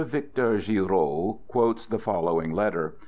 Victor 0.03 0.57
Giraud 0.59 1.41
quotes 1.47 1.85
the 1.85 1.99
following 1.99 2.51
letter. 2.53 2.95